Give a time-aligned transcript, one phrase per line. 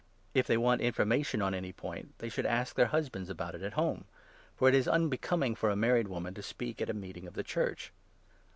[0.33, 3.61] If they want information on any 35 point, they should ask their husbands about it
[3.61, 4.05] at home;
[4.55, 7.43] for it is unbecoming for a married woman to speak at a meeting of the
[7.43, 7.93] Church.